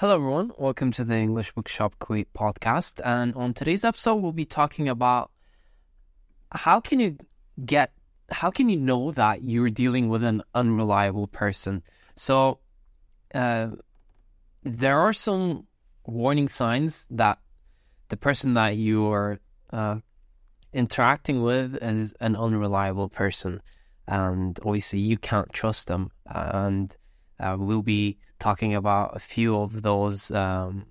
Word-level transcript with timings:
Hello, 0.00 0.14
everyone. 0.14 0.52
Welcome 0.56 0.92
to 0.92 1.02
the 1.02 1.16
English 1.16 1.50
Bookshop 1.50 1.98
Kuwait 1.98 2.26
podcast. 2.32 3.00
And 3.04 3.34
on 3.34 3.52
today's 3.52 3.82
episode, 3.82 4.14
we'll 4.22 4.30
be 4.30 4.44
talking 4.44 4.88
about 4.88 5.32
how 6.52 6.78
can 6.78 7.00
you 7.00 7.18
get, 7.66 7.90
how 8.30 8.52
can 8.52 8.68
you 8.68 8.78
know 8.78 9.10
that 9.10 9.42
you're 9.42 9.70
dealing 9.70 10.08
with 10.08 10.22
an 10.22 10.44
unreliable 10.54 11.26
person? 11.26 11.82
So, 12.14 12.60
uh, 13.34 13.70
there 14.62 15.00
are 15.00 15.12
some 15.12 15.66
warning 16.06 16.46
signs 16.46 17.08
that 17.10 17.40
the 18.08 18.16
person 18.16 18.54
that 18.54 18.76
you 18.76 19.10
are 19.10 19.40
uh, 19.72 19.96
interacting 20.72 21.42
with 21.42 21.76
is 21.82 22.12
an 22.20 22.36
unreliable 22.36 23.08
person, 23.08 23.62
and 24.06 24.60
obviously 24.64 25.00
you 25.00 25.18
can't 25.18 25.52
trust 25.52 25.88
them. 25.88 26.12
And 26.24 26.96
uh, 27.40 27.56
we'll 27.58 27.82
be 27.82 28.18
talking 28.38 28.74
about 28.74 29.16
a 29.16 29.20
few 29.20 29.56
of 29.56 29.82
those. 29.82 30.30
Um, 30.30 30.86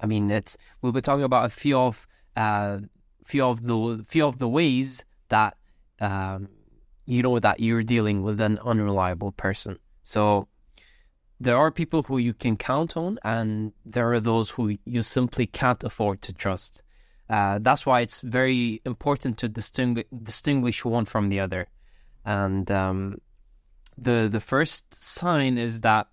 I 0.00 0.06
mean, 0.06 0.30
it's 0.30 0.56
we'll 0.80 0.92
be 0.92 1.00
talking 1.00 1.24
about 1.24 1.46
a 1.46 1.48
few 1.48 1.78
of 1.78 2.06
uh, 2.36 2.80
few 3.24 3.44
of 3.44 3.62
the 3.62 4.04
few 4.06 4.26
of 4.26 4.38
the 4.38 4.48
ways 4.48 5.04
that 5.28 5.56
um, 6.00 6.48
you 7.06 7.22
know 7.22 7.38
that 7.38 7.60
you're 7.60 7.82
dealing 7.82 8.22
with 8.22 8.40
an 8.40 8.58
unreliable 8.64 9.32
person. 9.32 9.78
So 10.02 10.48
there 11.38 11.56
are 11.56 11.70
people 11.70 12.02
who 12.02 12.18
you 12.18 12.34
can 12.34 12.56
count 12.56 12.96
on, 12.96 13.18
and 13.24 13.72
there 13.84 14.12
are 14.12 14.20
those 14.20 14.50
who 14.50 14.76
you 14.84 15.02
simply 15.02 15.46
can't 15.46 15.82
afford 15.84 16.22
to 16.22 16.32
trust. 16.32 16.82
Uh, 17.28 17.58
that's 17.60 17.86
why 17.86 18.00
it's 18.00 18.20
very 18.20 18.80
important 18.84 19.38
to 19.38 19.48
distinguish 19.48 20.06
distinguish 20.22 20.84
one 20.84 21.04
from 21.04 21.28
the 21.28 21.40
other. 21.40 21.68
And 22.24 22.70
um, 22.70 23.18
the 23.96 24.28
the 24.30 24.40
first 24.40 24.94
sign 24.94 25.58
is 25.58 25.82
that 25.82 26.08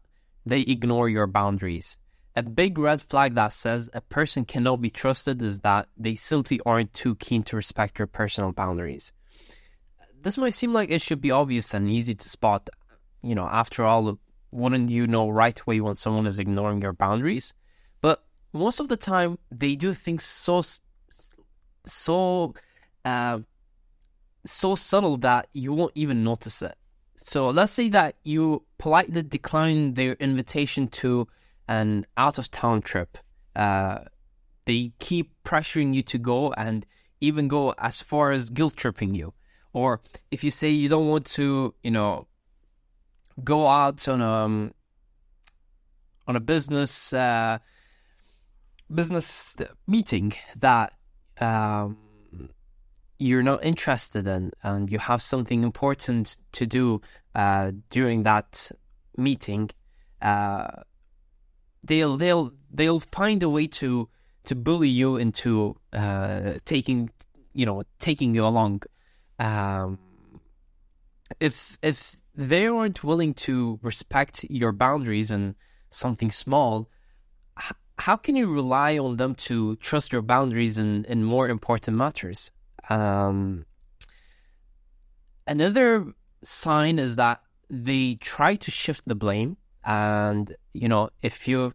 they 0.46 0.62
ignore 0.62 1.10
your 1.10 1.28
boundaries. 1.28 1.98
A 2.36 2.44
big 2.44 2.78
red 2.78 3.02
flag 3.02 3.36
that 3.36 3.54
says 3.54 3.90
a 3.94 4.02
person 4.02 4.46
cannot 4.46 4.82
be 4.82 4.90
trusted 4.90 5.42
is 5.42 5.60
that 5.60 5.90
they 5.98 6.16
simply 6.16 6.60
aren't 6.66 6.94
too 6.94 7.16
keen 7.16 7.44
to 7.44 7.56
respect 7.56 8.00
your 8.00 8.08
personal 8.08 8.52
boundaries. 8.52 9.12
This 10.22 10.38
might 10.38 10.54
seem 10.54 10.74
like 10.74 10.90
it 10.90 11.02
should 11.02 11.22
be 11.22 11.32
obvious 11.32 11.74
and 11.74 11.90
easy 11.90 12.16
to 12.16 12.30
spot. 12.30 12.70
You 13.22 13.36
know, 13.36 13.46
after 13.46 13.84
all, 13.84 14.20
wouldn't 14.52 14.90
you 14.90 15.08
know 15.08 15.30
right 15.30 15.60
away 15.60 15.82
when 15.82 15.96
someone 15.96 16.26
is 16.26 16.40
ignoring 16.40 16.82
your 16.82 16.94
boundaries? 16.94 17.54
But 18.02 18.24
most 18.54 18.80
of 18.80 18.88
the 18.88 18.98
time, 18.98 19.38
they 19.52 19.76
do 19.76 19.94
things 19.94 20.24
so 20.24 20.62
so 21.86 22.54
uh, 23.06 23.40
so 24.46 24.76
subtle 24.76 25.18
that 25.18 25.48
you 25.54 25.74
won't 25.74 25.92
even 25.96 26.24
notice 26.24 26.62
it. 26.62 26.76
So 27.22 27.50
let's 27.50 27.74
say 27.74 27.90
that 27.90 28.16
you 28.24 28.64
politely 28.78 29.22
decline 29.22 29.94
their 29.96 30.14
invitation 30.14 30.88
to 30.88 31.28
an 31.68 32.06
out 32.16 32.38
of 32.38 32.50
town 32.50 32.82
trip. 32.82 33.18
Uh, 33.56 34.06
they 34.66 34.94
keep 35.00 35.32
pressuring 35.44 35.94
you 35.94 36.02
to 36.04 36.18
go 36.18 36.54
and 36.54 36.86
even 37.20 37.50
go 37.50 37.74
as 37.78 38.02
far 38.02 38.32
as 38.32 38.50
guilt 38.50 38.78
tripping 38.78 39.16
you. 39.16 39.34
Or 39.74 40.02
if 40.32 40.46
you 40.46 40.50
say 40.50 40.70
you 40.70 40.88
don't 40.88 41.10
want 41.10 41.26
to, 41.38 41.76
you 41.84 41.92
know, 41.92 42.28
go 43.44 43.68
out 43.68 44.08
on 44.08 44.22
a 44.22 44.32
um, 44.32 44.74
on 46.26 46.38
a 46.38 46.40
business 46.40 47.12
uh, 47.12 47.60
business 48.94 49.58
meeting 49.88 50.34
that 50.58 50.94
um, 51.42 51.98
you're 53.20 53.44
not 53.44 53.64
interested 53.64 54.26
in 54.28 54.52
and 54.64 54.90
you 54.90 54.98
have 54.98 55.22
something 55.22 55.64
important 55.64 56.38
to 56.54 56.66
do 56.66 57.02
uh, 57.36 57.72
during 57.90 58.24
that 58.24 58.72
meeting, 59.18 59.70
uh, 60.22 60.68
they'll 61.84 62.18
they'll 62.18 62.52
they'll 62.72 63.00
find 63.00 63.44
a 63.44 63.50
way 63.50 63.68
to 63.68 64.10
to 64.46 64.56
bully 64.56 64.90
you 64.90 65.18
into 65.18 65.76
uh, 65.94 66.54
taking 66.66 67.10
you 67.54 67.66
know 67.66 67.84
taking 68.00 68.34
you 68.34 68.46
along. 68.46 68.82
Um, 69.38 70.00
if 71.40 71.78
if 71.82 72.16
they 72.36 72.68
aren't 72.68 73.04
willing 73.04 73.34
to 73.34 73.80
respect 73.82 74.46
your 74.50 74.72
boundaries 74.72 75.30
and 75.30 75.56
something 75.90 76.32
small, 76.32 76.90
how 77.98 78.16
can 78.16 78.36
you 78.38 78.48
rely 78.48 78.98
on 78.98 79.18
them 79.18 79.36
to 79.36 79.76
trust 79.78 80.14
your 80.14 80.22
boundaries 80.22 80.78
in, 80.78 81.04
in 81.06 81.24
more 81.24 81.50
important 81.50 81.98
matters? 81.98 82.52
Um, 82.90 83.66
another 85.48 86.14
sign 86.44 87.00
is 87.00 87.16
that 87.18 87.42
they 87.70 88.16
try 88.16 88.56
to 88.56 88.72
shift 88.72 89.04
the 89.08 89.16
blame, 89.16 89.58
and 89.84 90.56
you 90.74 90.90
know 90.90 91.10
if 91.22 91.48
you 91.48 91.74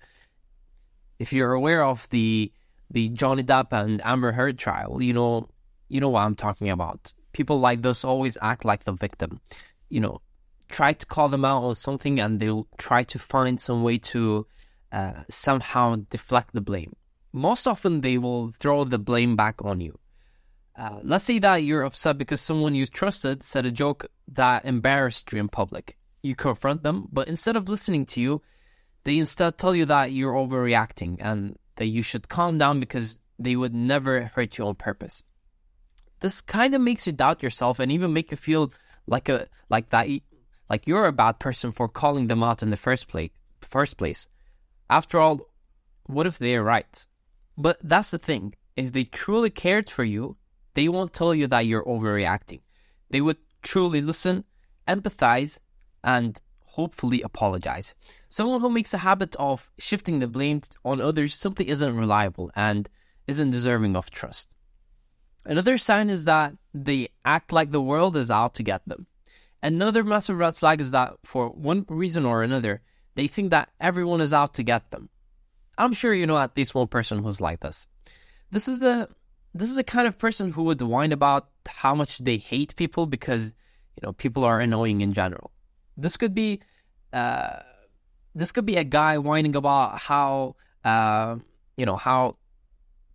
if 1.18 1.32
you're 1.32 1.52
aware 1.52 1.84
of 1.84 2.08
the 2.10 2.52
the 2.90 3.08
Johnny 3.10 3.42
Depp 3.42 3.72
and 3.72 4.04
Amber 4.04 4.32
Heard 4.32 4.58
trial, 4.58 5.00
you 5.00 5.12
know 5.12 5.48
you 5.88 6.00
know 6.00 6.08
what 6.08 6.22
I'm 6.22 6.34
talking 6.34 6.70
about. 6.70 7.14
People 7.32 7.60
like 7.60 7.82
this 7.82 8.04
always 8.04 8.36
act 8.42 8.64
like 8.64 8.84
the 8.84 8.92
victim. 8.92 9.40
You 9.88 10.00
know, 10.00 10.20
try 10.68 10.92
to 10.92 11.06
call 11.06 11.28
them 11.28 11.44
out 11.44 11.62
on 11.62 11.74
something 11.74 12.20
and 12.20 12.40
they'll 12.40 12.66
try 12.78 13.04
to 13.04 13.18
find 13.18 13.60
some 13.60 13.82
way 13.82 13.98
to 13.98 14.46
uh, 14.92 15.22
somehow 15.28 15.96
deflect 16.10 16.52
the 16.54 16.60
blame. 16.60 16.94
Most 17.32 17.66
often, 17.66 18.00
they 18.00 18.18
will 18.18 18.52
throw 18.52 18.84
the 18.84 18.98
blame 18.98 19.34
back 19.34 19.64
on 19.64 19.80
you. 19.80 19.98
Uh, 20.76 20.98
let's 21.02 21.24
say 21.24 21.38
that 21.38 21.56
you're 21.56 21.84
upset 21.84 22.18
because 22.18 22.40
someone 22.40 22.74
you 22.74 22.86
trusted 22.86 23.42
said 23.42 23.64
a 23.64 23.70
joke 23.70 24.06
that 24.28 24.64
embarrassed 24.64 25.32
you 25.32 25.38
in 25.38 25.48
public. 25.48 25.96
You 26.22 26.34
confront 26.34 26.82
them, 26.82 27.08
but 27.12 27.28
instead 27.28 27.54
of 27.54 27.68
listening 27.68 28.06
to 28.06 28.20
you, 28.20 28.42
they 29.04 29.18
instead 29.18 29.56
tell 29.56 29.74
you 29.74 29.86
that 29.86 30.12
you're 30.12 30.34
overreacting 30.34 31.18
and 31.20 31.56
that 31.76 31.86
you 31.86 32.02
should 32.02 32.28
calm 32.28 32.58
down 32.58 32.80
because 32.80 33.20
they 33.38 33.54
would 33.54 33.74
never 33.74 34.22
hurt 34.22 34.58
you 34.58 34.66
on 34.66 34.74
purpose. 34.74 35.22
This 36.20 36.40
kind 36.40 36.74
of 36.74 36.80
makes 36.80 37.06
you 37.06 37.12
doubt 37.12 37.42
yourself 37.42 37.78
and 37.78 37.92
even 37.92 38.12
make 38.12 38.30
you 38.30 38.36
feel 38.36 38.72
like 39.06 39.28
a 39.28 39.46
like 39.68 39.90
that 39.90 40.08
like 40.70 40.86
you're 40.86 41.06
a 41.06 41.12
bad 41.12 41.38
person 41.38 41.70
for 41.70 41.88
calling 41.88 42.26
them 42.26 42.42
out 42.42 42.62
in 42.62 42.70
the 42.70 42.76
first 42.76 43.08
place. 43.08 43.30
First 43.60 43.96
place. 43.96 44.28
After 44.88 45.20
all, 45.20 45.40
what 46.06 46.26
if 46.26 46.38
they're 46.38 46.62
right? 46.62 47.06
But 47.56 47.78
that's 47.82 48.10
the 48.10 48.18
thing. 48.18 48.54
If 48.76 48.92
they 48.92 49.04
truly 49.04 49.50
cared 49.50 49.90
for 49.90 50.04
you, 50.04 50.36
they 50.74 50.88
won't 50.88 51.12
tell 51.12 51.34
you 51.34 51.46
that 51.48 51.66
you're 51.66 51.84
overreacting. 51.84 52.60
They 53.10 53.20
would 53.20 53.38
truly 53.62 54.00
listen, 54.00 54.44
empathize, 54.86 55.58
and 56.02 56.40
hopefully 56.64 57.22
apologize. 57.22 57.94
Someone 58.28 58.60
who 58.60 58.70
makes 58.70 58.92
a 58.92 58.98
habit 58.98 59.36
of 59.36 59.70
shifting 59.78 60.18
the 60.18 60.26
blame 60.26 60.62
on 60.84 61.00
others 61.00 61.34
simply 61.34 61.68
isn't 61.68 61.96
reliable 61.96 62.50
and 62.56 62.88
isn't 63.26 63.50
deserving 63.50 63.96
of 63.96 64.10
trust. 64.10 64.54
Another 65.46 65.78
sign 65.78 66.10
is 66.10 66.24
that 66.24 66.54
they 66.72 67.08
act 67.24 67.52
like 67.52 67.70
the 67.70 67.80
world 67.80 68.16
is 68.16 68.30
out 68.30 68.54
to 68.54 68.62
get 68.62 68.86
them. 68.88 69.06
Another 69.62 70.02
massive 70.02 70.38
red 70.38 70.56
flag 70.56 70.80
is 70.80 70.90
that 70.90 71.14
for 71.24 71.48
one 71.48 71.86
reason 71.88 72.24
or 72.24 72.42
another, 72.42 72.82
they 73.14 73.28
think 73.28 73.50
that 73.50 73.70
everyone 73.80 74.20
is 74.20 74.32
out 74.32 74.54
to 74.54 74.62
get 74.62 74.90
them. 74.90 75.08
I'm 75.78 75.92
sure 75.92 76.12
you 76.12 76.26
know 76.26 76.38
at 76.38 76.56
least 76.56 76.74
one 76.74 76.88
person 76.88 77.22
who's 77.22 77.40
like 77.40 77.60
this. 77.60 77.88
This 78.50 78.68
is 78.68 78.80
the 78.80 79.08
this 79.54 79.70
is 79.70 79.76
the 79.76 79.84
kind 79.84 80.06
of 80.06 80.18
person 80.18 80.52
who 80.52 80.64
would 80.64 80.82
whine 80.82 81.12
about 81.12 81.48
how 81.66 81.94
much 81.94 82.18
they 82.18 82.36
hate 82.36 82.74
people 82.76 83.06
because 83.06 83.54
you 83.96 84.00
know 84.02 84.12
people 84.12 84.44
are 84.44 84.60
annoying 84.60 85.00
in 85.00 85.12
general. 85.12 85.52
This 85.96 86.16
could 86.16 86.34
be 86.34 86.60
uh, 87.12 87.60
this 88.34 88.50
could 88.50 88.66
be 88.66 88.76
a 88.76 88.84
guy 88.84 89.18
whining 89.18 89.54
about 89.54 89.98
how 89.98 90.56
uh, 90.84 91.36
you 91.76 91.86
know 91.86 91.96
how 91.96 92.36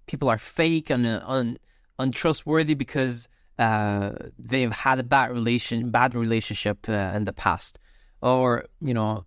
people 0.07 0.29
are 0.29 0.37
fake 0.37 0.89
and 0.89 1.05
uh, 1.05 1.21
un- 1.27 1.57
untrustworthy 1.99 2.73
because 2.73 3.27
uh, 3.59 4.11
they've 4.39 4.71
had 4.71 4.99
a 4.99 5.03
bad 5.03 5.31
relation, 5.31 5.91
bad 5.91 6.15
relationship 6.15 6.87
uh, 6.87 7.11
in 7.13 7.25
the 7.25 7.33
past, 7.33 7.77
or 8.21 8.65
you 8.81 8.93
know, 8.93 9.25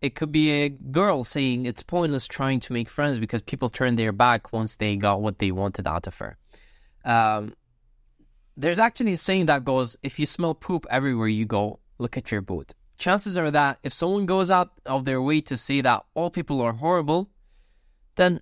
it 0.00 0.14
could 0.14 0.30
be 0.30 0.50
a 0.50 0.68
girl 0.68 1.24
saying 1.24 1.66
it's 1.66 1.82
pointless 1.82 2.26
trying 2.26 2.60
to 2.60 2.72
make 2.72 2.88
friends 2.88 3.18
because 3.18 3.42
people 3.42 3.68
turn 3.68 3.96
their 3.96 4.12
back 4.12 4.52
once 4.52 4.76
they 4.76 4.96
got 4.96 5.22
what 5.22 5.38
they 5.38 5.50
wanted 5.50 5.86
out 5.86 6.06
of 6.06 6.16
her. 6.18 6.36
Um, 7.04 7.54
there's 8.56 8.78
actually 8.78 9.12
a 9.12 9.16
saying 9.16 9.46
that 9.46 9.64
goes, 9.64 9.96
"If 10.02 10.18
you 10.18 10.26
smell 10.26 10.54
poop 10.54 10.86
everywhere 10.90 11.28
you 11.28 11.44
go, 11.44 11.80
look 11.98 12.16
at 12.16 12.30
your 12.30 12.42
boot." 12.42 12.74
Chances 12.98 13.36
are 13.36 13.50
that 13.50 13.78
if 13.82 13.92
someone 13.92 14.26
goes 14.26 14.50
out 14.50 14.72
of 14.86 15.04
their 15.04 15.20
way 15.20 15.40
to 15.42 15.56
say 15.56 15.82
that 15.82 16.04
all 16.14 16.30
people 16.30 16.60
are 16.62 16.72
horrible, 16.72 17.30
then 18.16 18.40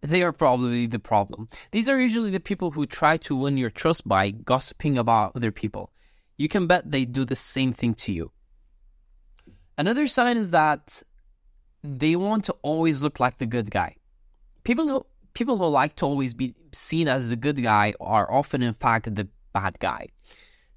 they 0.00 0.22
are 0.22 0.32
probably 0.32 0.86
the 0.86 0.98
problem. 0.98 1.48
These 1.70 1.88
are 1.88 2.00
usually 2.00 2.30
the 2.30 2.40
people 2.40 2.72
who 2.72 2.86
try 2.86 3.16
to 3.18 3.36
win 3.36 3.56
your 3.56 3.70
trust 3.70 4.06
by 4.06 4.30
gossiping 4.30 4.98
about 4.98 5.32
other 5.34 5.52
people. 5.52 5.92
You 6.36 6.48
can 6.48 6.66
bet 6.66 6.90
they 6.90 7.04
do 7.04 7.24
the 7.24 7.36
same 7.36 7.72
thing 7.72 7.94
to 7.94 8.12
you. 8.12 8.32
Another 9.78 10.06
sign 10.06 10.36
is 10.36 10.50
that 10.52 11.02
they 11.82 12.16
want 12.16 12.44
to 12.44 12.54
always 12.62 13.02
look 13.02 13.20
like 13.20 13.38
the 13.38 13.46
good 13.46 13.70
guy. 13.70 13.96
People 14.64 14.88
who 14.88 15.06
people 15.34 15.58
who 15.58 15.66
like 15.66 15.94
to 15.96 16.06
always 16.06 16.32
be 16.34 16.54
seen 16.72 17.08
as 17.08 17.28
the 17.28 17.36
good 17.36 17.62
guy 17.62 17.92
are 18.00 18.30
often 18.32 18.62
in 18.62 18.74
fact 18.74 19.14
the 19.14 19.28
bad 19.52 19.78
guy. 19.78 20.08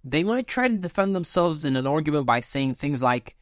They 0.03 0.23
might 0.23 0.47
try 0.47 0.67
to 0.67 0.77
defend 0.77 1.15
themselves 1.15 1.65
in 1.65 1.75
an 1.75 1.87
argument 1.87 2.25
by 2.25 2.41
saying 2.41 2.73
things 2.73 3.01
like 3.01 3.35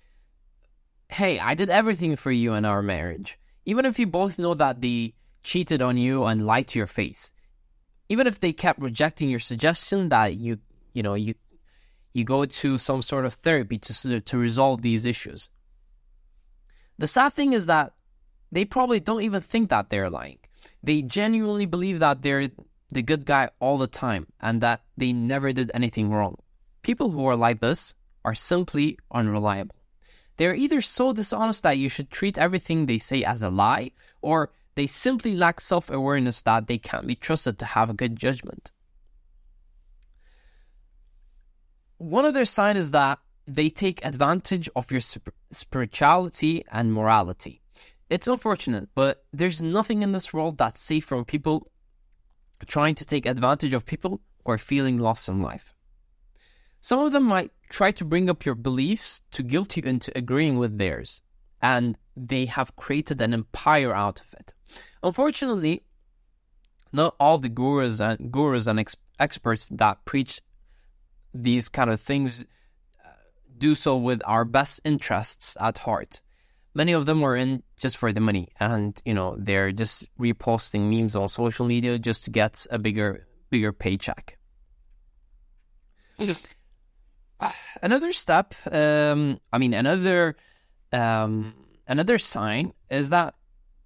hey, 1.10 1.40
I 1.40 1.56
did 1.56 1.70
everything 1.70 2.16
for 2.16 2.32
you 2.32 2.54
in 2.54 2.66
our 2.66 2.82
marriage. 2.82 3.40
Even 3.66 3.86
if 3.86 4.00
you 4.00 4.08
both 4.08 4.38
know 4.38 4.54
that 4.56 4.82
they 4.82 5.14
cheated 5.44 5.82
on 5.82 5.98
you 5.98 6.26
and 6.26 6.46
lied 6.46 6.68
to 6.68 6.80
your 6.80 6.88
face. 6.88 7.32
Even 8.10 8.28
if 8.28 8.40
they 8.40 8.54
kept 8.54 8.82
rejecting 8.82 9.30
your 9.30 9.40
suggestion 9.40 10.10
that 10.10 10.36
you, 10.36 10.60
you 10.94 11.04
know, 11.04 11.14
you 11.14 11.36
you 12.18 12.24
go 12.24 12.46
to 12.46 12.80
some 12.80 13.04
sort 13.04 13.26
of 13.26 13.34
therapy 13.36 13.78
to 13.78 14.20
to 14.22 14.38
resolve 14.38 14.82
these 14.82 15.06
issues. 15.06 15.52
The 16.98 17.06
sad 17.06 17.34
thing 17.34 17.54
is 17.54 17.68
that 17.68 17.94
they 18.52 18.66
probably 18.66 19.00
don't 19.00 19.22
even 19.22 19.42
think 19.42 19.70
that 19.70 19.90
they're 19.90 20.10
lying. 20.10 20.40
They 20.82 21.04
genuinely 21.04 21.68
believe 21.68 22.00
that 22.00 22.24
they're 22.24 22.50
the 22.90 23.04
good 23.04 23.26
guy 23.26 23.50
all 23.60 23.78
the 23.78 23.94
time 24.06 24.26
and 24.42 24.62
that 24.62 24.82
they 24.98 25.14
never 25.14 25.54
did 25.54 25.70
anything 25.76 26.10
wrong. 26.10 26.38
People 26.82 27.12
who 27.12 27.24
are 27.28 27.36
like 27.36 27.60
this 27.60 27.94
are 28.26 28.34
simply 28.34 28.98
unreliable. 29.12 29.76
They're 30.38 30.56
either 30.56 30.82
so 30.82 31.14
dishonest 31.14 31.62
that 31.64 31.78
you 31.78 31.90
should 31.90 32.10
treat 32.10 32.38
everything 32.38 32.86
they 32.86 32.98
say 32.98 33.24
as 33.24 33.44
a 33.44 33.50
lie, 33.50 33.92
or 34.22 34.52
they 34.74 34.88
simply 34.88 35.36
lack 35.36 35.62
self 35.62 35.90
awareness 35.92 36.42
that 36.44 36.66
they 36.66 36.80
can't 36.80 37.06
be 37.06 37.16
trusted 37.16 37.60
to 37.60 37.66
have 37.66 37.90
a 37.92 38.00
good 38.02 38.16
judgment. 38.16 38.72
One 41.98 42.26
other 42.26 42.46
sign 42.46 42.78
is 42.78 42.92
that 42.92 43.20
they 43.48 43.70
take 43.70 44.06
advantage 44.06 44.70
of 44.76 44.92
your 44.92 45.02
spirituality 45.52 46.64
and 46.72 46.94
morality. 46.94 47.62
It's 48.10 48.28
unfortunate, 48.28 48.90
but 48.94 49.26
there's 49.34 49.62
nothing 49.62 50.04
in 50.04 50.12
this 50.12 50.34
world 50.34 50.58
that's 50.58 50.82
safe 50.82 51.06
from 51.06 51.26
people 51.26 51.72
trying 52.66 52.96
to 52.96 53.06
take 53.06 53.26
advantage 53.26 53.74
of 53.74 53.86
people 53.86 54.22
who 54.46 54.52
are 54.52 54.58
feeling 54.58 54.98
lost 54.98 55.28
in 55.28 55.42
life. 55.42 55.76
Some 56.82 57.00
of 57.00 57.12
them 57.12 57.24
might 57.24 57.52
try 57.70 57.92
to 57.92 58.06
bring 58.06 58.30
up 58.30 58.46
your 58.46 58.56
beliefs 58.56 59.22
to 59.32 59.44
guilt 59.44 59.76
you 59.76 59.84
into 59.84 60.16
agreeing 60.18 60.58
with 60.58 60.78
theirs, 60.78 61.22
and 61.62 61.98
they 62.16 62.46
have 62.46 62.76
created 62.76 63.20
an 63.22 63.34
empire 63.34 63.94
out 63.94 64.22
of 64.22 64.34
it. 64.40 64.54
Unfortunately, 65.04 65.84
not 66.94 67.16
all 67.20 67.38
the 67.40 67.50
gurus 67.50 68.00
and 68.00 68.32
gurus 68.32 68.68
and 68.68 68.80
ex- 68.80 68.96
experts 69.20 69.68
that 69.72 70.06
preach 70.06 70.42
these 71.44 71.70
kind 71.70 71.90
of 71.90 72.02
things 72.02 72.44
uh, 73.06 73.10
do 73.58 73.76
so 73.76 73.98
with 73.98 74.22
our 74.26 74.46
best 74.46 74.82
interests 74.84 75.56
at 75.60 75.80
heart. 75.80 76.22
Many 76.74 76.92
of 76.92 77.06
them 77.06 77.24
are 77.24 77.36
in 77.36 77.64
just 77.78 77.98
for 77.98 78.12
the 78.12 78.22
money 78.22 78.50
and 78.60 79.00
you 79.06 79.14
know 79.14 79.36
they're 79.40 79.72
just 79.72 80.08
reposting 80.20 80.90
memes 80.90 81.16
on 81.16 81.28
social 81.28 81.66
media 81.66 81.98
just 81.98 82.24
to 82.26 82.30
get 82.30 82.66
a 82.70 82.78
bigger 82.78 83.28
bigger 83.50 83.74
paycheck. 83.74 84.38
Another 87.82 88.12
step 88.12 88.56
um, 88.72 89.40
i 89.54 89.58
mean 89.58 89.74
another 89.74 90.36
um, 90.92 91.54
another 91.88 92.18
sign 92.18 92.74
is 92.90 93.10
that 93.10 93.36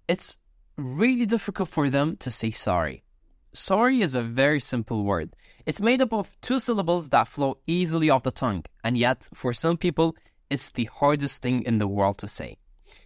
it's 0.08 0.38
really 0.78 1.26
difficult 1.26 1.68
for 1.68 1.90
them 1.90 2.16
to 2.18 2.32
say 2.32 2.52
sorry 2.52 3.04
sorry 3.54 4.02
is 4.02 4.16
a 4.16 4.22
very 4.22 4.60
simple 4.60 5.04
word 5.04 5.36
it's 5.66 5.82
made 5.82 6.02
up 6.02 6.14
of 6.14 6.40
two 6.42 6.60
syllables 6.60 7.10
that 7.10 7.28
flow 7.28 7.58
easily 7.68 8.10
off 8.10 8.24
the 8.24 8.32
tongue 8.32 8.64
and 8.84 8.98
yet 8.98 9.28
for 9.34 9.54
some 9.54 9.78
people 9.78 10.16
it's 10.50 10.70
the 10.72 10.86
hardest 10.86 11.42
thing 11.42 11.62
in 11.64 11.78
the 11.78 11.88
world 11.88 12.18
to 12.18 12.28
say 12.28 12.58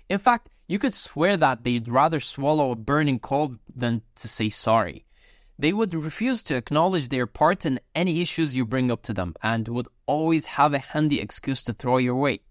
in 0.10 0.20
fact, 0.20 0.50
you 0.68 0.80
could 0.80 0.94
swear 0.94 1.38
that 1.38 1.64
they'd 1.64 1.88
rather 1.88 2.20
swallow 2.20 2.72
a 2.72 2.76
burning 2.76 3.20
coal 3.20 3.56
than 3.74 4.02
to 4.16 4.28
say 4.28 4.50
sorry. 4.50 5.06
They 5.58 5.74
would 5.74 5.94
refuse 5.94 6.44
to 6.44 6.56
acknowledge 6.56 7.10
their 7.10 7.28
part 7.28 7.66
in 7.66 7.80
any 7.94 8.22
issues 8.22 8.56
you 8.56 8.66
bring 8.66 8.92
up 8.92 9.02
to 9.04 9.14
them 9.14 9.36
and 9.42 9.68
would 9.68 9.88
always 10.06 10.46
have 10.46 10.74
a 10.74 10.80
handy 10.80 11.22
excuse 11.22 11.64
to 11.64 11.74
throw 11.74 11.98
your 11.98 12.16
way. 12.16 12.42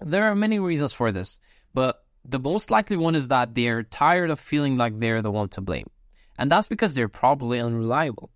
There 0.00 0.24
are 0.24 0.34
many 0.34 0.58
reasons 0.58 0.92
for 0.92 1.12
this, 1.12 1.38
but 1.74 2.04
the 2.24 2.38
most 2.38 2.70
likely 2.70 2.96
one 2.96 3.14
is 3.14 3.28
that 3.28 3.54
they're 3.54 3.82
tired 3.82 4.30
of 4.30 4.40
feeling 4.40 4.76
like 4.76 4.98
they're 4.98 5.22
the 5.22 5.30
one 5.30 5.48
to 5.50 5.60
blame. 5.60 5.88
And 6.38 6.50
that's 6.50 6.68
because 6.68 6.94
they're 6.94 7.08
probably 7.08 7.60
unreliable. 7.60 8.30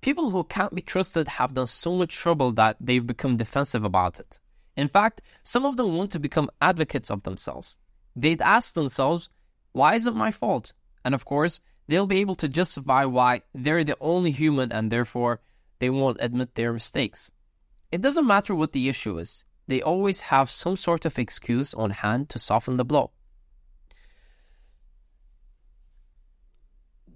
People 0.00 0.30
who 0.30 0.44
can't 0.44 0.74
be 0.74 0.82
trusted 0.82 1.28
have 1.28 1.54
done 1.54 1.66
so 1.66 1.94
much 1.96 2.14
trouble 2.14 2.52
that 2.52 2.76
they've 2.80 3.06
become 3.06 3.36
defensive 3.36 3.84
about 3.84 4.20
it. 4.20 4.38
In 4.76 4.88
fact, 4.88 5.22
some 5.42 5.64
of 5.64 5.76
them 5.76 5.96
want 5.96 6.10
to 6.12 6.18
become 6.18 6.50
advocates 6.60 7.10
of 7.10 7.22
themselves. 7.22 7.78
They'd 8.16 8.42
ask 8.42 8.74
themselves, 8.74 9.30
why 9.72 9.94
is 9.94 10.06
it 10.06 10.14
my 10.14 10.30
fault? 10.30 10.72
And 11.04 11.14
of 11.14 11.24
course, 11.24 11.60
they'll 11.88 12.06
be 12.06 12.18
able 12.18 12.34
to 12.36 12.48
justify 12.48 13.04
why 13.04 13.42
they're 13.54 13.84
the 13.84 13.96
only 14.00 14.30
human 14.30 14.72
and 14.72 14.90
therefore 14.90 15.40
they 15.78 15.90
won't 15.90 16.18
admit 16.20 16.54
their 16.54 16.72
mistakes. 16.72 17.32
It 17.90 18.02
doesn't 18.02 18.26
matter 18.26 18.54
what 18.54 18.72
the 18.72 18.88
issue 18.88 19.18
is, 19.18 19.44
they 19.66 19.80
always 19.80 20.20
have 20.20 20.50
some 20.50 20.76
sort 20.76 21.04
of 21.04 21.18
excuse 21.18 21.72
on 21.74 21.90
hand 21.90 22.28
to 22.30 22.38
soften 22.38 22.76
the 22.76 22.84
blow. 22.84 23.10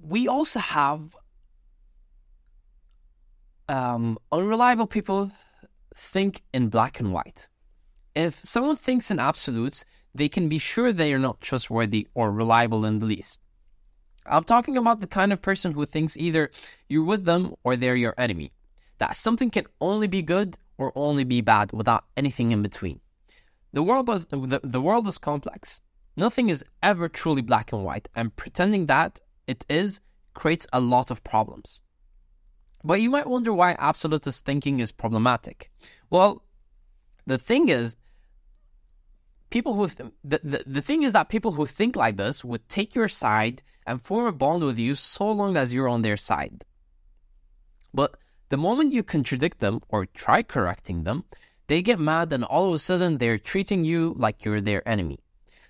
We 0.02 0.28
also 0.28 0.60
have 0.60 1.16
um, 3.68 4.18
unreliable 4.32 4.86
people 4.86 5.30
think 5.94 6.42
in 6.52 6.68
black 6.68 7.00
and 7.00 7.12
white. 7.12 7.48
If 8.14 8.34
someone 8.34 8.76
thinks 8.76 9.10
in 9.10 9.18
absolutes, 9.18 9.84
they 10.14 10.28
can 10.28 10.48
be 10.48 10.58
sure 10.58 10.92
they 10.92 11.12
are 11.12 11.18
not 11.18 11.40
trustworthy 11.40 12.08
or 12.14 12.32
reliable 12.32 12.84
in 12.84 12.98
the 12.98 13.06
least. 13.06 13.40
I'm 14.26 14.44
talking 14.44 14.76
about 14.76 15.00
the 15.00 15.06
kind 15.06 15.32
of 15.32 15.40
person 15.40 15.72
who 15.72 15.86
thinks 15.86 16.16
either 16.16 16.50
you're 16.88 17.04
with 17.04 17.24
them 17.24 17.54
or 17.64 17.76
they're 17.76 17.96
your 17.96 18.14
enemy. 18.18 18.52
That 18.98 19.16
something 19.16 19.50
can 19.50 19.66
only 19.80 20.06
be 20.06 20.22
good 20.22 20.58
or 20.76 20.92
only 20.94 21.24
be 21.24 21.40
bad 21.40 21.72
without 21.72 22.04
anything 22.16 22.52
in 22.52 22.62
between. 22.62 23.00
The 23.72 23.82
world 23.82 24.08
is 24.10 24.26
the, 24.26 24.60
the 24.62 24.80
world 24.80 25.06
is 25.08 25.18
complex. 25.18 25.80
Nothing 26.16 26.48
is 26.48 26.64
ever 26.82 27.08
truly 27.08 27.42
black 27.42 27.72
and 27.72 27.84
white, 27.84 28.08
and 28.14 28.34
pretending 28.34 28.86
that 28.86 29.20
it 29.48 29.64
is 29.68 30.00
creates 30.34 30.66
a 30.72 30.78
lot 30.78 31.10
of 31.10 31.24
problems. 31.24 31.82
But 32.84 33.00
you 33.00 33.10
might 33.10 33.26
wonder 33.26 33.52
why 33.52 33.74
absolutist 33.78 34.44
thinking 34.44 34.78
is 34.78 34.92
problematic. 34.92 35.72
Well, 36.10 36.44
the 37.26 37.38
thing 37.38 37.68
is, 37.68 37.96
people 39.50 39.74
who 39.74 39.88
th- 39.88 40.12
the, 40.22 40.40
the 40.44 40.64
the 40.66 40.82
thing 40.82 41.02
is 41.02 41.12
that 41.14 41.28
people 41.28 41.52
who 41.52 41.66
think 41.66 41.96
like 41.96 42.16
this 42.16 42.44
would 42.44 42.68
take 42.68 42.94
your 42.94 43.08
side 43.08 43.62
and 43.86 44.00
form 44.00 44.26
a 44.26 44.32
bond 44.32 44.62
with 44.62 44.78
you 44.78 44.94
so 44.94 45.26
long 45.32 45.56
as 45.56 45.72
you're 45.72 45.88
on 45.88 46.02
their 46.02 46.16
side. 46.16 46.64
But 47.92 48.16
the 48.50 48.56
moment 48.58 48.92
you 48.92 49.02
contradict 49.02 49.58
them 49.60 49.80
or 49.88 50.06
try 50.06 50.42
correcting 50.42 51.04
them, 51.04 51.24
they 51.66 51.82
get 51.82 51.98
mad 51.98 52.32
and 52.32 52.44
all 52.44 52.68
of 52.68 52.74
a 52.74 52.78
sudden 52.78 53.18
they're 53.18 53.38
treating 53.38 53.84
you 53.84 54.14
like 54.16 54.44
you're 54.44 54.60
their 54.60 54.86
enemy. 54.86 55.18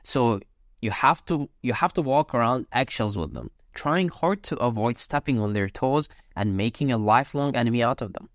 So 0.03 0.41
you 0.83 0.91
have 0.91 1.25
to 1.27 1.49
you 1.63 1.73
have 1.73 1.93
to 1.95 2.03
walk 2.03 2.35
around 2.35 2.67
eggshells 2.73 3.17
with 3.17 3.33
them 3.33 3.51
trying 3.79 4.09
hard 4.09 4.43
to 4.43 4.57
avoid 4.57 4.97
stepping 4.97 5.39
on 5.39 5.53
their 5.53 5.69
toes 5.69 6.09
and 6.35 6.57
making 6.57 6.91
a 6.91 6.99
lifelong 6.99 7.55
enemy 7.55 7.81
out 7.81 8.03
of 8.03 8.13
them. 8.13 8.29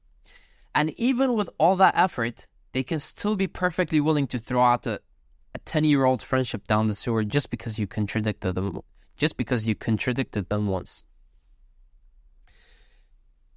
And 0.74 0.92
even 0.92 1.36
with 1.36 1.50
all 1.58 1.76
that 1.76 1.98
effort, 1.98 2.48
they 2.72 2.84
can 2.84 3.00
still 3.00 3.36
be 3.36 3.48
perfectly 3.48 4.00
willing 4.00 4.28
to 4.28 4.40
throw 4.40 4.62
out 4.62 4.88
a, 4.88 5.02
a 5.54 5.60
10 5.66 5.84
year 5.84 6.06
old 6.06 6.22
friendship 6.24 6.66
down 6.66 6.88
the 6.88 6.96
sewer 6.96 7.26
just 7.26 7.50
because 7.50 7.78
you 7.78 7.88
contradicted 7.88 8.56
them 8.56 8.80
just 9.18 9.36
because 9.38 9.68
you 9.68 9.76
contradicted 9.76 10.48
them 10.50 10.68
once. 10.68 11.06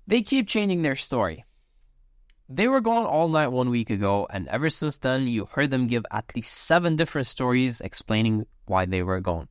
They 0.08 0.22
keep 0.22 0.48
changing 0.48 0.82
their 0.82 0.96
story. 0.96 1.44
They 2.48 2.68
were 2.68 2.80
gone 2.80 3.06
all 3.06 3.28
night 3.28 3.48
one 3.48 3.70
week 3.70 3.90
ago, 3.90 4.26
and 4.30 4.46
ever 4.48 4.70
since 4.70 4.98
then, 4.98 5.26
you 5.26 5.46
heard 5.46 5.70
them 5.70 5.86
give 5.86 6.04
at 6.10 6.34
least 6.36 6.52
seven 6.52 6.94
different 6.94 7.26
stories 7.26 7.80
explaining 7.80 8.46
why 8.66 8.86
they 8.86 9.02
were 9.02 9.20
gone. 9.20 9.48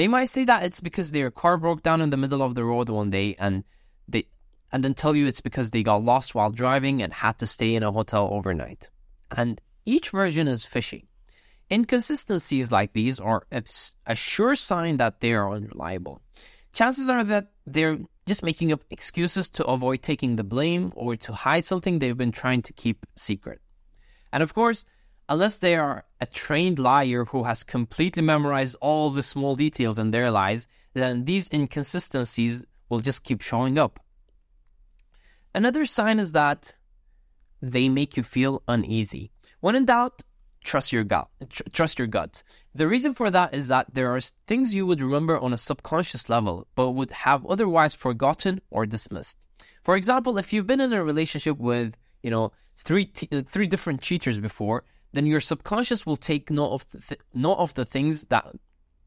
They 0.00 0.08
might 0.08 0.30
say 0.30 0.46
that 0.46 0.62
it's 0.62 0.80
because 0.80 1.12
their 1.12 1.30
car 1.30 1.58
broke 1.58 1.82
down 1.82 2.00
in 2.00 2.08
the 2.08 2.16
middle 2.16 2.40
of 2.40 2.54
the 2.54 2.64
road 2.64 2.88
one 2.88 3.10
day 3.10 3.36
and 3.38 3.64
they 4.08 4.28
and 4.72 4.82
then 4.82 4.94
tell 4.94 5.14
you 5.14 5.26
it's 5.26 5.42
because 5.42 5.72
they 5.72 5.82
got 5.82 6.02
lost 6.02 6.34
while 6.34 6.50
driving 6.50 7.02
and 7.02 7.12
had 7.12 7.36
to 7.40 7.46
stay 7.46 7.74
in 7.74 7.82
a 7.82 7.92
hotel 7.92 8.26
overnight. 8.32 8.88
And 9.30 9.60
each 9.84 10.08
version 10.08 10.48
is 10.48 10.64
fishy. 10.64 11.06
Inconsistencies 11.70 12.72
like 12.72 12.94
these 12.94 13.20
are 13.20 13.42
a 13.52 14.16
sure 14.16 14.56
sign 14.56 14.96
that 14.96 15.20
they 15.20 15.34
are 15.34 15.52
unreliable. 15.52 16.22
Chances 16.72 17.10
are 17.10 17.22
that 17.24 17.50
they're 17.66 17.98
just 18.26 18.42
making 18.42 18.72
up 18.72 18.82
excuses 18.88 19.50
to 19.50 19.66
avoid 19.66 20.00
taking 20.00 20.36
the 20.36 20.44
blame 20.44 20.94
or 20.96 21.14
to 21.16 21.34
hide 21.34 21.66
something 21.66 21.98
they've 21.98 22.16
been 22.16 22.32
trying 22.32 22.62
to 22.62 22.72
keep 22.72 23.04
secret. 23.16 23.60
And 24.32 24.42
of 24.42 24.54
course, 24.54 24.86
unless 25.30 25.58
they 25.58 25.76
are 25.76 26.04
a 26.20 26.26
trained 26.26 26.80
liar 26.80 27.24
who 27.24 27.44
has 27.44 27.62
completely 27.62 28.20
memorized 28.20 28.76
all 28.80 29.10
the 29.10 29.22
small 29.22 29.54
details 29.54 29.98
in 29.98 30.10
their 30.10 30.30
lies, 30.30 30.66
then 30.92 31.24
these 31.24 31.48
inconsistencies 31.52 32.66
will 32.88 32.98
just 32.98 33.22
keep 33.22 33.40
showing 33.40 33.78
up. 33.78 34.00
Another 35.54 35.86
sign 35.86 36.18
is 36.18 36.32
that 36.32 36.76
they 37.62 37.88
make 37.88 38.16
you 38.16 38.24
feel 38.24 38.62
uneasy. 38.66 39.30
When 39.60 39.76
in 39.76 39.84
doubt, 39.84 40.22
trust 40.64 40.92
your 40.92 41.04
gut. 41.04 41.28
Tr- 41.48 41.62
trust 41.72 41.98
your 41.98 42.08
gut. 42.08 42.42
The 42.74 42.88
reason 42.88 43.14
for 43.14 43.30
that 43.30 43.54
is 43.54 43.68
that 43.68 43.94
there 43.94 44.14
are 44.14 44.20
things 44.48 44.74
you 44.74 44.84
would 44.86 45.00
remember 45.00 45.38
on 45.38 45.52
a 45.52 45.58
subconscious 45.58 46.28
level, 46.28 46.66
but 46.74 46.90
would 46.90 47.10
have 47.12 47.46
otherwise 47.46 47.94
forgotten 47.94 48.60
or 48.70 48.84
dismissed. 48.84 49.38
For 49.84 49.94
example, 49.94 50.38
if 50.38 50.52
you've 50.52 50.66
been 50.66 50.80
in 50.80 50.92
a 50.92 51.04
relationship 51.04 51.58
with, 51.58 51.96
you 52.22 52.30
know, 52.30 52.52
three 52.76 53.06
t- 53.06 53.42
three 53.42 53.66
different 53.66 54.00
cheaters 54.00 54.40
before, 54.40 54.84
then 55.12 55.26
your 55.26 55.40
subconscious 55.40 56.06
will 56.06 56.16
take 56.16 56.50
note 56.50 56.72
of 56.72 56.86
th- 57.08 57.20
note 57.34 57.58
of 57.58 57.74
the 57.74 57.84
things 57.84 58.24
that 58.24 58.46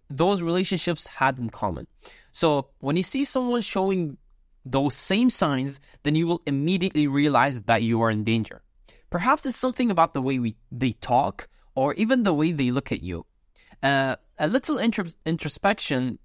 those 0.10 0.42
relationships 0.42 1.08
had 1.08 1.40
in 1.40 1.50
common. 1.50 1.88
So 2.32 2.70
when 2.80 2.98
you 2.98 3.04
see 3.04 3.24
someone 3.24 3.62
showing 3.62 4.18
those 4.66 4.94
same 4.94 5.30
signs, 5.30 5.80
then 6.04 6.16
you 6.16 6.28
will 6.28 6.42
immediately 6.46 7.08
realize 7.08 7.62
that 7.64 7.84
you 7.84 8.02
are 8.02 8.12
in 8.12 8.24
danger. 8.24 8.62
Perhaps 9.10 9.46
it's 9.46 9.58
something 9.58 9.92
about 9.92 10.14
the 10.14 10.22
way 10.22 10.40
we, 10.40 10.56
they 10.72 10.94
talk 10.94 11.48
or 11.76 11.94
even 11.96 12.24
the 12.24 12.34
way 12.34 12.52
they 12.52 12.72
look 12.72 12.92
at 12.92 13.04
you. 13.04 13.26
Uh, 13.82 14.16
a 14.40 14.48
little 14.48 14.78
intro- 14.78 15.06
introspection 15.26 16.20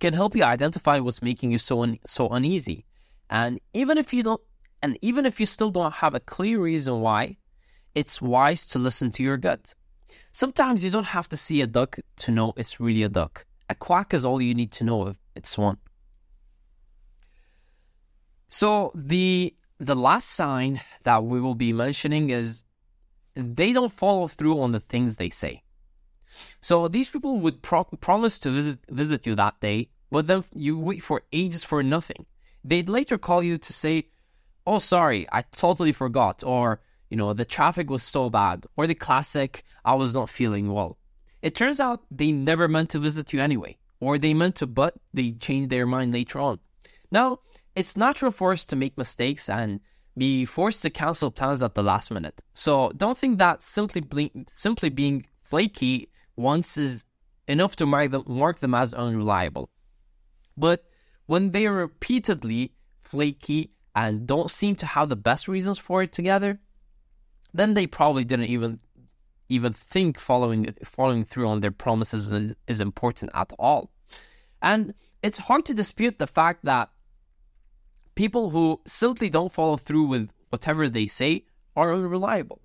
can 0.00 0.14
help 0.14 0.34
you 0.34 0.44
identify 0.44 0.98
what's 0.98 1.22
making 1.22 1.50
you 1.50 1.58
so 1.58 1.82
un- 1.82 1.98
so 2.06 2.28
uneasy. 2.28 2.86
And 3.30 3.60
even 3.74 3.98
if 3.98 4.14
you 4.14 4.22
don't 4.22 4.40
and 4.82 4.96
even 5.02 5.26
if 5.26 5.40
you 5.40 5.46
still 5.46 5.70
don't 5.70 5.94
have 5.94 6.14
a 6.14 6.20
clear 6.20 6.60
reason 6.60 7.00
why, 7.00 7.36
it's 7.98 8.22
wise 8.22 8.64
to 8.68 8.78
listen 8.78 9.10
to 9.10 9.22
your 9.24 9.36
gut. 9.36 9.74
Sometimes 10.30 10.84
you 10.84 10.90
don't 10.90 11.12
have 11.18 11.28
to 11.30 11.36
see 11.36 11.60
a 11.62 11.66
duck 11.66 11.98
to 12.22 12.30
know 12.30 12.52
it's 12.56 12.78
really 12.78 13.02
a 13.02 13.08
duck. 13.08 13.44
A 13.68 13.74
quack 13.74 14.14
is 14.14 14.24
all 14.24 14.40
you 14.40 14.54
need 14.54 14.72
to 14.78 14.84
know 14.84 15.08
if 15.08 15.16
it's 15.34 15.58
one. 15.58 15.78
So 18.46 18.92
the 18.94 19.54
the 19.80 19.96
last 19.96 20.28
sign 20.30 20.80
that 21.02 21.24
we 21.24 21.40
will 21.40 21.54
be 21.66 21.72
mentioning 21.72 22.30
is 22.30 22.64
they 23.34 23.72
don't 23.72 23.92
follow 23.92 24.26
through 24.28 24.60
on 24.60 24.72
the 24.72 24.80
things 24.80 25.16
they 25.16 25.30
say. 25.30 25.62
So 26.60 26.88
these 26.88 27.08
people 27.08 27.40
would 27.40 27.62
pro- 27.62 27.96
promise 28.08 28.38
to 28.40 28.50
visit 28.50 28.78
visit 28.88 29.26
you 29.26 29.34
that 29.34 29.60
day, 29.60 29.88
but 30.10 30.28
then 30.28 30.44
you 30.54 30.78
wait 30.78 31.02
for 31.02 31.22
ages 31.32 31.64
for 31.64 31.82
nothing. 31.82 32.26
They'd 32.62 32.88
later 32.88 33.18
call 33.18 33.42
you 33.42 33.58
to 33.58 33.72
say, 33.72 33.94
"Oh, 34.64 34.78
sorry, 34.78 35.26
I 35.32 35.42
totally 35.42 35.92
forgot," 35.92 36.44
or 36.44 36.80
you 37.10 37.16
know, 37.16 37.32
the 37.32 37.44
traffic 37.44 37.90
was 37.90 38.02
so 38.02 38.30
bad, 38.30 38.66
or 38.76 38.86
the 38.86 38.94
classic, 38.94 39.64
"I 39.84 39.94
was 39.94 40.14
not 40.14 40.28
feeling 40.28 40.72
well." 40.72 40.98
It 41.42 41.54
turns 41.54 41.80
out 41.80 42.04
they 42.10 42.32
never 42.32 42.68
meant 42.68 42.90
to 42.90 42.98
visit 42.98 43.32
you 43.32 43.40
anyway, 43.40 43.78
or 44.00 44.18
they 44.18 44.34
meant 44.34 44.56
to, 44.56 44.66
but 44.66 44.94
they 45.14 45.32
changed 45.32 45.70
their 45.70 45.86
mind 45.86 46.12
later 46.12 46.40
on. 46.40 46.58
Now, 47.10 47.40
it's 47.74 47.96
natural 47.96 48.32
for 48.32 48.52
us 48.52 48.66
to 48.66 48.76
make 48.76 48.98
mistakes 48.98 49.48
and 49.48 49.80
be 50.16 50.44
forced 50.44 50.82
to 50.82 50.90
cancel 50.90 51.30
plans 51.30 51.62
at 51.62 51.74
the 51.74 51.82
last 51.82 52.10
minute. 52.10 52.42
So 52.54 52.90
don't 52.96 53.16
think 53.16 53.38
that 53.38 53.62
simply 53.62 54.00
ble- 54.00 54.44
simply 54.48 54.88
being 54.88 55.26
flaky 55.40 56.10
once 56.36 56.76
is 56.76 57.04
enough 57.46 57.76
to 57.76 57.86
mark 57.86 58.10
them, 58.10 58.24
mark 58.26 58.58
them 58.58 58.74
as 58.74 58.92
unreliable. 58.92 59.70
But 60.56 60.84
when 61.26 61.52
they 61.52 61.66
are 61.66 61.72
repeatedly 61.72 62.72
flaky 63.00 63.70
and 63.94 64.26
don't 64.26 64.50
seem 64.50 64.74
to 64.76 64.86
have 64.86 65.08
the 65.08 65.16
best 65.16 65.46
reasons 65.46 65.78
for 65.78 66.02
it 66.02 66.12
together, 66.12 66.60
then 67.52 67.74
they 67.74 67.86
probably 67.86 68.24
didn't 68.24 68.46
even 68.46 68.80
even 69.48 69.72
think 69.72 70.18
following 70.18 70.74
following 70.84 71.24
through 71.24 71.48
on 71.48 71.60
their 71.60 71.70
promises 71.70 72.32
is, 72.66 72.80
important 72.80 73.30
at 73.34 73.52
all. 73.58 73.90
And 74.60 74.94
it's 75.22 75.38
hard 75.38 75.64
to 75.66 75.74
dispute 75.74 76.18
the 76.18 76.26
fact 76.26 76.64
that 76.64 76.90
people 78.14 78.50
who 78.50 78.80
simply 78.86 79.30
don't 79.30 79.52
follow 79.52 79.76
through 79.76 80.04
with 80.04 80.28
whatever 80.50 80.88
they 80.88 81.06
say 81.06 81.44
are 81.76 81.94
unreliable. 81.94 82.60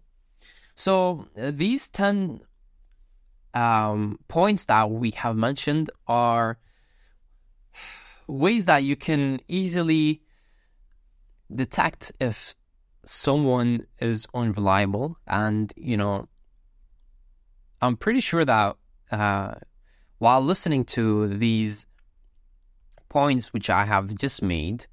So 0.75 1.27
uh, 1.37 1.51
these 1.53 1.87
10 1.89 2.41
um, 3.53 4.19
points 4.27 4.65
that 4.65 4.89
we 4.89 5.11
have 5.11 5.35
mentioned 5.35 5.91
are 6.07 6.57
ways 8.27 8.65
that 8.65 8.83
you 8.83 8.95
can 8.95 9.39
easily 9.47 10.23
detect 11.53 12.11
if 12.19 12.55
someone 13.05 13.85
is 13.99 14.27
unreliable 14.33 15.17
and 15.27 15.73
you 15.75 15.97
know 15.97 16.27
i'm 17.81 17.97
pretty 17.97 18.19
sure 18.19 18.45
that 18.45 18.75
uh, 19.11 19.53
while 20.19 20.41
listening 20.41 20.83
to 20.85 21.27
these 21.37 21.85
points 23.09 23.53
which 23.53 23.69
i 23.69 23.85
have 23.85 24.15
just 24.15 24.41
made 24.41 24.87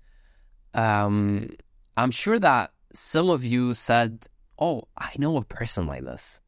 um, 0.75 1.49
i'm 1.97 2.11
sure 2.11 2.39
that 2.39 2.73
some 2.93 3.31
of 3.31 3.45
you 3.45 3.73
said 3.75 4.27
oh 4.59 4.83
i 4.97 5.11
know 5.19 5.37
a 5.37 5.45
person 5.45 5.87
like 5.87 6.05
this. 6.05 6.41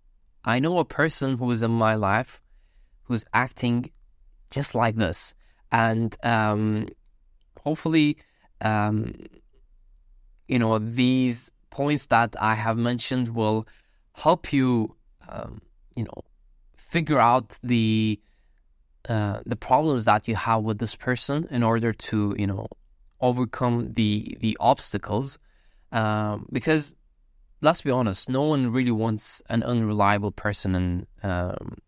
I 0.44 0.58
know 0.58 0.78
a 0.78 0.84
person 0.84 1.38
who 1.38 1.50
is 1.50 1.62
in 1.62 1.70
my 1.70 1.94
life 1.94 2.40
who's 3.04 3.24
acting 3.32 3.90
just 4.50 4.74
like 4.74 4.96
this. 4.96 5.34
And 5.70 6.16
um, 6.24 6.88
hopefully 7.62 8.18
um, 8.60 9.14
you 10.48 10.58
know 10.58 10.78
these 10.78 11.50
points 11.70 12.06
that 12.06 12.36
I 12.40 12.54
have 12.54 12.76
mentioned 12.76 13.34
will 13.34 13.66
help 14.12 14.52
you, 14.52 14.94
um, 15.28 15.62
you 15.96 16.04
know, 16.04 16.22
figure 16.76 17.18
out 17.18 17.58
the 17.62 18.20
uh, 19.08 19.40
the 19.44 19.56
problems 19.56 20.04
that 20.04 20.28
you 20.28 20.36
have 20.36 20.62
with 20.62 20.78
this 20.78 20.94
person 20.94 21.46
in 21.50 21.62
order 21.62 21.92
to, 21.92 22.36
you 22.38 22.46
know, 22.46 22.68
overcome 23.20 23.92
the 23.94 24.36
the 24.40 24.56
obstacles. 24.60 25.38
Um, 25.90 26.46
because 26.52 26.94
let's 27.60 27.82
be 27.82 27.90
honest, 27.90 28.28
no 28.28 28.42
one 28.42 28.72
really 28.72 28.90
wants 28.90 29.42
an 29.48 29.62
unreliable 29.62 30.32
person 30.32 30.74
in 30.74 31.06
um, 31.22 31.78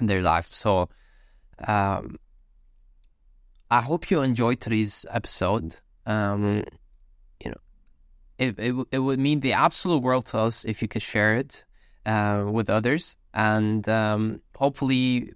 in 0.00 0.06
their 0.06 0.22
life. 0.22 0.46
So, 0.46 0.88
um, 1.66 2.18
I 3.70 3.82
hope 3.82 4.10
you 4.10 4.22
enjoyed 4.22 4.60
today's 4.60 5.04
episode. 5.10 5.76
Um, 6.06 6.64
it, 8.38 8.58
it, 8.58 8.74
it 8.92 8.98
would 8.98 9.18
mean 9.18 9.40
the 9.40 9.52
absolute 9.52 10.02
world 10.02 10.26
to 10.26 10.38
us 10.38 10.64
if 10.64 10.80
you 10.80 10.88
could 10.88 11.02
share 11.02 11.36
it 11.36 11.64
uh, 12.06 12.44
with 12.50 12.70
others, 12.70 13.16
and 13.34 13.88
um, 13.88 14.40
hopefully 14.56 15.32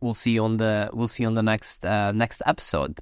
we'll 0.00 0.14
see 0.14 0.32
you 0.32 0.44
on 0.44 0.56
the 0.56 0.90
we'll 0.92 1.08
see 1.08 1.24
on 1.24 1.34
the 1.34 1.42
next 1.42 1.84
uh, 1.84 2.12
next 2.12 2.42
episode. 2.46 2.98